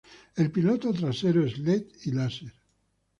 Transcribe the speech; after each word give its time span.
El 0.35 0.49
piloto 0.49 0.91
trasero 0.93 1.45
es 1.45 1.59
led 1.59 1.83
y 2.05 2.11
láser. 2.11 2.51